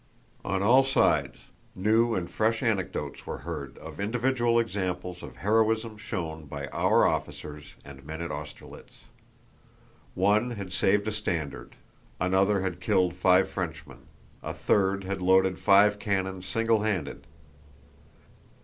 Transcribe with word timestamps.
On 0.43 0.63
all 0.63 0.81
sides, 0.81 1.37
new 1.75 2.15
and 2.15 2.27
fresh 2.27 2.63
anecdotes 2.63 3.27
were 3.27 3.37
heard 3.45 3.77
of 3.77 3.99
individual 3.99 4.57
examples 4.57 5.21
of 5.21 5.35
heroism 5.35 5.95
shown 5.95 6.45
by 6.47 6.65
our 6.69 7.05
officers 7.05 7.75
and 7.85 8.03
men 8.03 8.19
at 8.19 8.31
Austerlitz. 8.31 8.93
One 10.15 10.49
had 10.57 10.71
saved 10.73 11.07
a 11.07 11.11
standard, 11.11 11.75
another 12.19 12.61
had 12.61 12.81
killed 12.81 13.13
five 13.13 13.47
Frenchmen, 13.47 14.07
a 14.41 14.53
third 14.55 15.03
had 15.03 15.21
loaded 15.21 15.59
five 15.59 15.99
cannon 15.99 16.41
singlehanded. 16.41 17.27